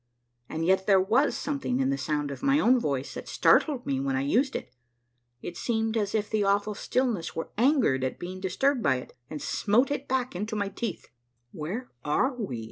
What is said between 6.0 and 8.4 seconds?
if the awful stillness were angered at